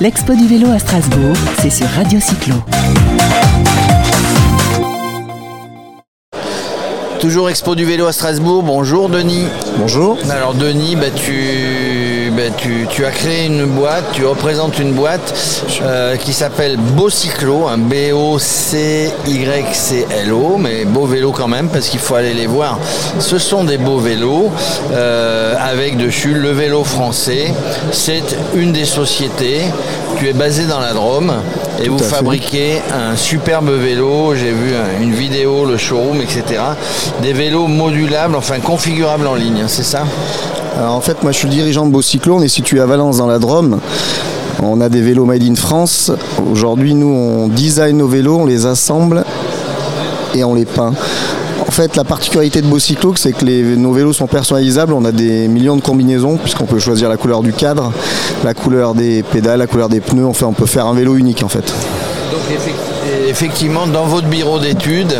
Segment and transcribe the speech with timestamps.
[0.00, 2.54] L'expo du vélo à Strasbourg, c'est sur Radio Cyclo.
[7.20, 8.62] Toujours Expo du vélo à Strasbourg.
[8.62, 9.44] Bonjour Denis.
[9.76, 10.16] Bonjour.
[10.30, 11.89] Alors Denis, bah, tu,
[12.30, 15.34] bah, tu, tu as créé une boîte, tu représentes une boîte
[15.82, 18.36] euh, qui s'appelle Beau Cyclo, un B-O-C-Y-C-L-O,
[20.58, 22.78] mais beau vélo quand même parce qu'il faut aller les voir.
[23.18, 24.50] Ce sont des beaux vélos
[24.92, 27.52] euh, avec dessus le vélo français.
[27.92, 29.62] C'est une des sociétés.
[30.18, 31.32] Tu es basé dans la Drôme
[31.80, 32.04] et vous fait.
[32.04, 34.34] fabriquez un superbe vélo.
[34.34, 36.60] J'ai vu un- une vidéo, le showroom, etc.
[37.22, 40.04] Des vélos modulables, enfin configurables en ligne, hein, c'est ça?
[40.78, 42.86] Alors en fait, moi je suis le dirigeant de Beau Cyclo, on est situé à
[42.86, 43.80] Valence dans la Drôme.
[44.62, 46.12] On a des vélos made in France.
[46.50, 49.24] Aujourd'hui, nous on design nos vélos, on les assemble
[50.34, 50.92] et on les peint.
[51.60, 54.92] En fait, la particularité de Beau Cyclo, c'est que nos vélos sont personnalisables.
[54.92, 57.92] On a des millions de combinaisons, puisqu'on peut choisir la couleur du cadre,
[58.44, 60.26] la couleur des pédales, la couleur des pneus.
[60.26, 61.72] Enfin, on peut faire un vélo unique en fait.
[63.28, 65.14] Effectivement, dans votre bureau d'études,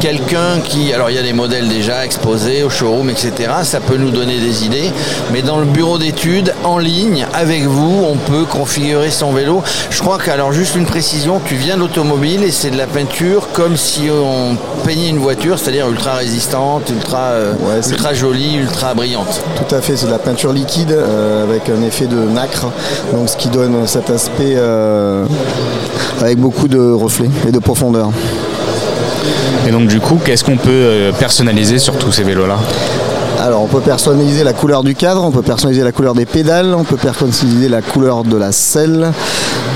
[0.00, 0.92] quelqu'un qui...
[0.92, 3.32] Alors il y a des modèles déjà exposés au showroom, etc.
[3.62, 4.90] Ça peut nous donner des idées.
[5.32, 9.62] Mais dans le bureau d'études, en ligne, avec vous, on peut configurer son vélo.
[9.90, 13.48] Je crois que, alors juste une précision, tu viens d'automobile et c'est de la peinture
[13.52, 18.94] comme si on peignait une voiture, c'est-à-dire ultra résistante, ultra, euh, Ouais, ultra jolie, ultra
[18.94, 19.40] brillante.
[19.56, 22.66] Tout à fait, c'est de la peinture liquide euh, avec un effet de nacre,
[23.12, 25.24] donc ce qui donne cet aspect euh,
[26.20, 28.10] avec beaucoup de reflets et de profondeur.
[29.66, 32.56] Et donc du coup, qu'est-ce qu'on peut euh, personnaliser sur tous ces vélos-là?
[33.40, 36.74] Alors on peut personnaliser la couleur du cadre, on peut personnaliser la couleur des pédales,
[36.76, 39.10] on peut personnaliser la couleur de la selle,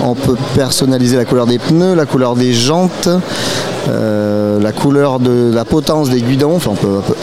[0.05, 3.09] on peut personnaliser la couleur des pneus, la couleur des jantes,
[3.89, 7.15] euh, la couleur de la potence des guidons, enfin on peut, on peut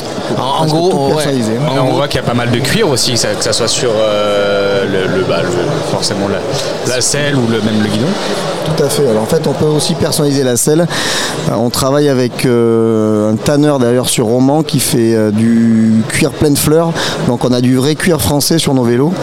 [0.42, 1.14] En, gros, tout ouais.
[1.14, 1.52] personnaliser.
[1.70, 3.44] En Là, on gros, voit qu'il y a pas mal de cuir aussi, ça- que
[3.44, 5.50] ça soit sur euh, le, le- bah, le-
[5.92, 8.08] forcément la, la selle ou le, même le guidon.
[8.66, 9.08] Tout à fait.
[9.08, 10.82] Alors en fait, on peut aussi personnaliser la selle.
[11.50, 16.32] Euh, On travaille avec euh, un tanneur d'ailleurs sur Roman qui fait euh, du cuir
[16.32, 16.92] pleine fleur.
[17.28, 19.14] Donc on a du vrai cuir français sur nos vélos,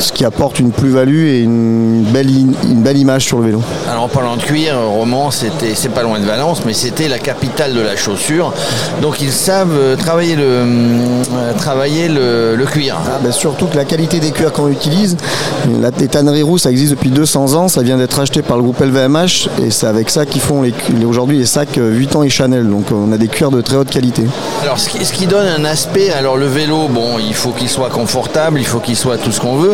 [0.00, 3.62] ce qui apporte une plus-value et une belle, i- une belle image sur le vélo.
[3.90, 7.18] Alors en parlant de cuir, Romans, c'était, c'est pas loin de Valence, mais c'était la
[7.18, 8.52] capitale de la chaussure.
[9.02, 12.96] Donc ils savent euh, travailler le, euh, travailler le, le cuir.
[13.06, 15.16] Ah, ben, surtout que la qualité des cuirs qu'on utilise,
[15.80, 18.62] la, les tanneries rousses, ça existe depuis 200 ans, ça vient d'être acheté par le
[18.62, 20.72] groupe LVMH et c'est avec ça qu'ils font les,
[21.04, 22.68] aujourd'hui les sacs euh, Vuitton et Chanel.
[22.68, 24.24] Donc on a des cuirs de très haute qualité.
[24.62, 27.68] Alors ce qui, ce qui donne un aspect, alors le vélo, bon, il faut qu'il
[27.68, 29.72] soit confortable, il faut qu'il soit tout ce qu'on veut.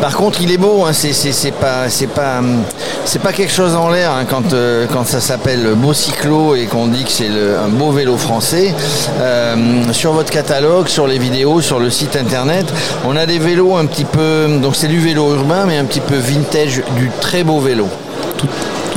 [0.00, 2.62] Par contre, il est beau, hein, hum,
[3.04, 6.66] c'est pas quelque chose en l'air hein, quand, euh, quand ça s'appelle beau cyclo et
[6.66, 8.74] qu'on dit que c'est un beau vélo français.
[9.20, 12.66] Euh, sur votre catalogue, sur les vidéos, sur le site internet,
[13.04, 16.00] on a des vélos un petit peu, donc c'est du vélo urbain, mais un petit
[16.00, 17.88] peu vintage, du très beau vélo.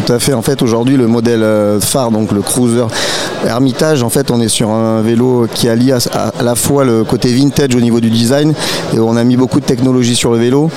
[0.09, 0.33] À fait.
[0.33, 2.85] En fait, aujourd'hui, le modèle euh, phare, donc le cruiser
[3.45, 5.99] Hermitage, en fait, on est sur un vélo qui allie à,
[6.41, 8.53] la fois le côté vintage au niveau du design
[8.93, 10.69] et on a mis beaucoup de technologie sur le vélo.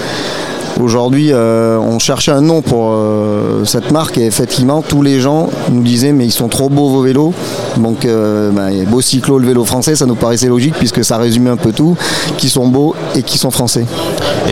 [0.81, 5.49] Aujourd'hui, euh, on cherchait un nom pour euh, cette marque et effectivement, tous les gens
[5.71, 7.33] nous disaient mais ils sont trop beaux vos vélos.
[7.79, 11.57] Donc, ben, beau cyclo, le vélo français, ça nous paraissait logique puisque ça résumait un
[11.57, 11.97] peu tout,
[12.37, 13.87] qui sont beaux et qui sont français.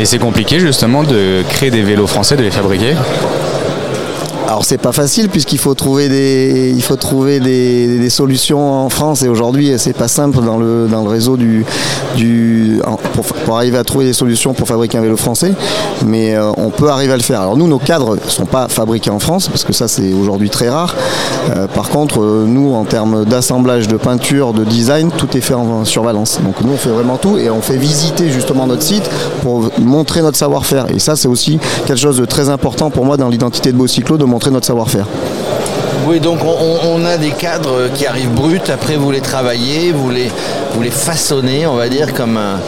[0.01, 2.95] Et c'est compliqué justement de créer des vélos français, de les fabriquer?
[4.47, 9.23] Alors c'est pas facile puisqu'il faut trouver des il faut trouver des, solutions en France
[9.23, 11.65] et aujourd'hui c'est pas simple dans le dans le réseau du
[12.15, 12.81] du
[13.45, 15.53] pour, arriver à trouver des solutions pour fabriquer un vélo français
[16.07, 17.41] mais euh, on peut arriver à le faire.
[17.41, 20.69] Alors nous nos cadres sont pas fabriqués en France parce que ça c'est aujourd'hui très
[20.69, 20.95] rare.
[21.57, 25.55] Euh, par contre euh, nous en termes d'assemblage, de peinture, de design tout est fait
[25.55, 26.39] en, sur Valence.
[26.45, 29.09] Donc nous on fait vraiment tout et on fait visiter justement notre site
[29.43, 33.17] pour montrer notre savoir-faire et ça c'est aussi quelque chose de très important pour moi
[33.17, 35.07] dans l'identité de Beau Cyclo de montrer notre savoir-faire.
[36.07, 40.31] Oui, donc on, a des cadres qui arrivent bruts, après vous les travaillez, vous les,
[40.91, 42.59] façonnez, on va dire, comme un,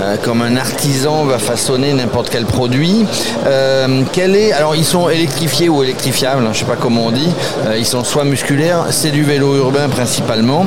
[0.00, 3.04] euh, comme un artisan va façonner n'importe quel produit.
[3.46, 7.10] Euh, quel alors ils sont électrifiés ou électrifiables, hein, je ne sais pas comment on
[7.10, 7.32] dit,
[7.66, 10.66] Euh, ils sont soit musculaires, c'est du vélo urbain principalement,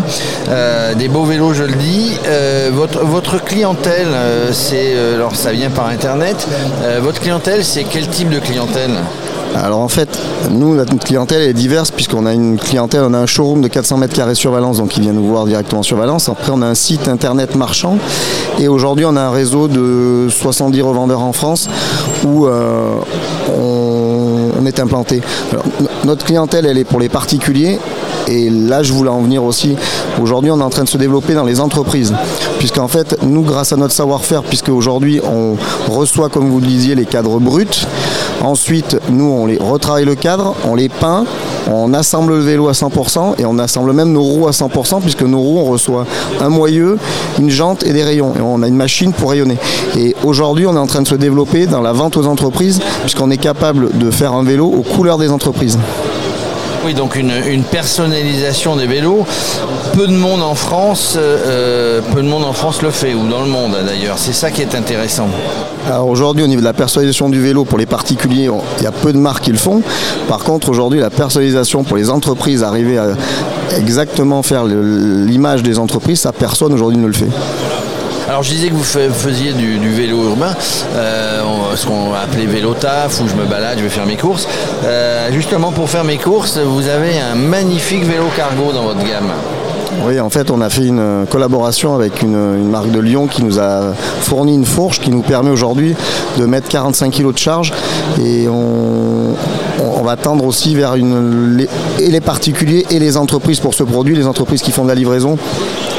[0.98, 2.12] des beaux vélos je le dis.
[2.72, 4.14] Votre, votre clientèle,
[4.52, 6.48] c'est, alors ça vient par internet,
[7.02, 8.92] votre clientèle c'est quel type de clientèle?
[9.64, 10.10] Alors en fait,
[10.52, 13.98] nous, notre clientèle est diverse puisqu'on a une clientèle, on a un showroom de 400
[13.98, 16.30] mètres carrés sur Valence, donc ils viennent nous voir directement sur Valence.
[16.30, 17.98] Après, on a un site internet marchand
[18.60, 21.70] et aujourd'hui, on a un réseau de 70 revendeurs en France
[22.26, 22.96] où euh,
[23.58, 25.22] on, est implanté.
[26.08, 27.80] Notre clientèle, elle est pour les particuliers
[28.30, 29.76] et là, je voulais en venir aussi.
[30.22, 32.14] Aujourd'hui, on est en train de se développer dans les entreprises.
[32.60, 35.58] Puisqu'en fait, nous, grâce à notre savoir-faire, puisque aujourd'hui, on
[35.92, 37.86] reçoit, comme vous le disiez, les cadres bruts,
[38.42, 41.26] Ensuite, nous, on les retravaille le cadre, on les peint,
[41.72, 45.24] on assemble le vélo à 100% et on assemble même nos roues à 100% puisque
[45.24, 46.06] nos roues, on reçoit
[46.40, 46.98] un moyeu,
[47.40, 48.34] une jante et des rayons.
[48.38, 49.58] Et on a une machine pour rayonner.
[49.98, 53.32] Et aujourd'hui, on est en train de se développer dans la vente aux entreprises puisqu'on
[53.32, 55.80] est capable de faire un vélo aux couleurs des entreprises.
[56.88, 59.26] Oui, donc une, personnalisation des vélos.
[59.92, 63.42] Peu de monde en France, euh, peu de monde en France le fait, ou dans
[63.42, 64.18] le monde d'ailleurs.
[64.18, 65.28] C'est ça qui est intéressant.
[66.02, 69.12] Aujourd'hui, au niveau de la personnalisation du vélo pour les particuliers, il y a peu
[69.12, 69.82] de marques qui le font.
[70.30, 73.08] Par contre, aujourd'hui, la personnalisation pour les entreprises, arriver à
[73.78, 77.28] exactement faire l'image des entreprises, ça personne aujourd'hui ne le fait.
[78.28, 80.54] Alors je disais que vous faisiez du, vélo urbain,
[80.96, 81.42] euh,
[81.76, 84.48] ce qu'on appeler vélo taf, où je me balade, je vais faire mes courses.
[84.84, 89.32] Euh, justement pour faire mes courses, vous avez un magnifique vélo cargo dans votre gamme.
[90.06, 93.60] Oui, en fait, on a fait une collaboration avec une, marque de Lyon qui nous
[93.60, 95.96] a fourni une fourche qui nous permet aujourd'hui
[96.38, 97.72] de mettre 45 kg de charge
[98.22, 99.36] et on,
[100.08, 104.72] va tendre aussi vers les, particuliers et les entreprises pour ce produit, les entreprises qui
[104.72, 105.38] font de la livraison.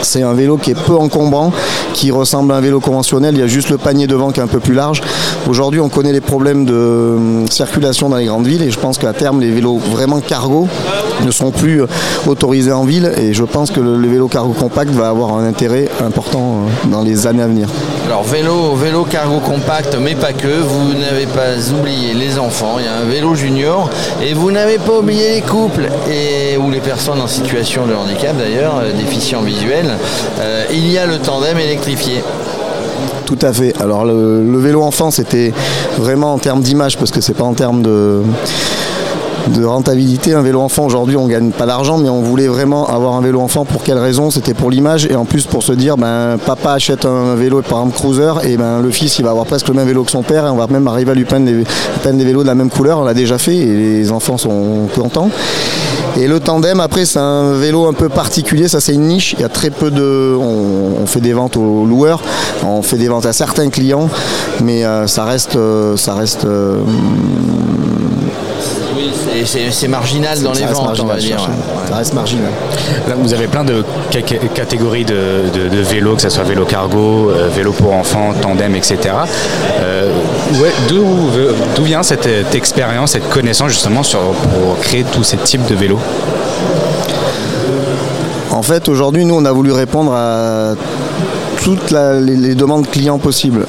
[0.01, 1.53] C'est un vélo qui est peu encombrant,
[1.93, 3.35] qui ressemble à un vélo conventionnel.
[3.35, 5.03] Il y a juste le panier devant qui est un peu plus large.
[5.47, 6.73] Aujourd'hui, on connaît les problèmes de
[7.17, 10.69] hum, circulation dans les grandes villes et je pense qu'à terme, les vélos vraiment cargo
[11.25, 11.87] ne seront plus euh,
[12.27, 15.89] autorisés en ville et je pense que le, vélo cargo compact va avoir un intérêt
[16.05, 17.69] important euh, dans les années à venir.
[18.07, 22.85] Alors vélo, vélo cargo compact, mais pas que, vous n'avez pas oublié les enfants, il
[22.85, 23.91] y a un vélo junior
[24.23, 28.37] et vous n'avez pas oublié les couples et, ou les personnes en situation de handicap
[28.37, 29.91] d'ailleurs, euh, déficients visuels.
[30.71, 32.23] il y a le tandem électrifié.
[33.27, 33.75] Tout à fait.
[33.81, 35.53] Alors le vélo enfant c'était
[35.99, 38.23] vraiment en termes d'image parce que c'est pas en termes de
[39.49, 40.35] de rentabilité.
[40.35, 43.41] Un vélo enfant, aujourd'hui, on gagne pas d'argent, mais on voulait vraiment avoir un vélo
[43.41, 43.65] enfant.
[43.65, 44.31] Pour quelle raison?
[44.31, 47.81] C'était pour l'image et en plus pour se dire, ben, papa achète un vélo, par
[47.81, 50.23] exemple cruiser, et ben, le fils, il va avoir presque le même vélo que son
[50.23, 52.99] père, et on va même arriver à lui peindre des, vélos de la même couleur.
[52.99, 55.31] On l'a déjà fait et les enfants sont contents.
[56.17, 58.67] Et le tandem, après, c'est un vélo un peu particulier.
[58.67, 59.35] Ça, c'est une niche.
[59.39, 60.37] Il y a très peu de.
[60.37, 62.21] On, fait des ventes aux loueurs,
[62.67, 64.11] on fait des ventes à certains clients,
[64.63, 66.81] mais euh, ça reste, euh, ça reste euh,
[69.49, 71.49] c'est marginal dans les ventes, on va dire.
[71.89, 72.51] Ça reste marginal.
[73.17, 73.85] vous avez plein de
[74.55, 78.99] catégories de, vélos, que ce soit vélo cargo, euh, vélo pour enfants, tandem, etc.
[79.81, 80.13] Euh,
[80.89, 86.01] d'où vient cette, expérience, cette connaissance justement sur, pour créer tous ces types de vélos?
[88.51, 90.75] En fait, aujourd'hui, nous, on a voulu répondre à
[91.63, 93.67] toutes les, demandes clients possibles.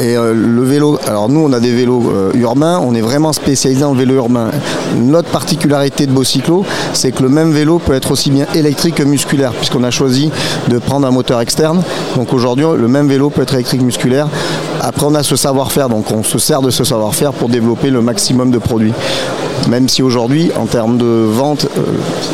[0.00, 3.32] Et euh, le vélo, alors nous on a des vélos euh, urbains, on est vraiment
[3.32, 4.50] spécialisé dans le vélo urbain.
[4.98, 9.02] Notre particularité de Bocyclo, c'est que le même vélo peut être aussi bien électrique que
[9.02, 10.30] musculaire, puisqu'on a choisi
[10.68, 11.82] de prendre un moteur externe.
[12.16, 14.28] Donc aujourd'hui, le même vélo peut être électrique musculaire.
[14.80, 18.02] Après, on a ce savoir-faire, donc on se sert de ce savoir-faire pour développer le
[18.02, 18.92] maximum de produits.
[19.68, 21.80] Même si aujourd'hui, en termes de vente, euh,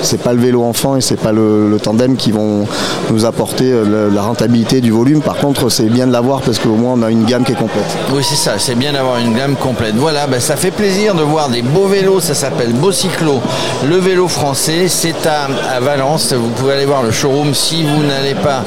[0.03, 2.67] c'est pas le vélo enfant et c'est pas le, tandem qui vont
[3.11, 3.73] nous apporter
[4.13, 5.21] la rentabilité du volume.
[5.21, 7.57] Par contre, c'est bien de l'avoir parce qu'au moins on a une gamme qui est
[7.57, 7.85] complète.
[8.13, 9.95] Oui, c'est ça, c'est bien d'avoir une gamme complète.
[9.95, 13.41] Voilà, ben, ça fait plaisir de voir des beaux vélos, ça s'appelle Bocyclo,
[13.87, 14.89] le vélo français.
[14.89, 18.65] C'est à, Valence, vous pouvez aller voir le showroom si vous n'allez pas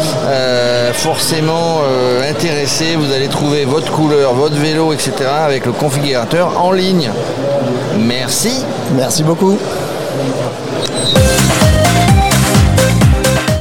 [0.93, 1.81] forcément
[2.21, 2.95] intéressé.
[2.95, 5.13] Vous allez trouver votre couleur, votre vélo, etc.
[5.45, 7.09] avec le configurateur en ligne.
[7.99, 8.63] Merci.
[8.95, 9.57] Merci beaucoup.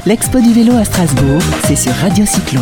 [0.04, 2.60] L'expo du vélo à Strasbourg, c'est sur Radio Cyclo.